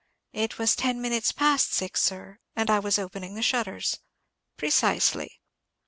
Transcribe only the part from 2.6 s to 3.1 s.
I was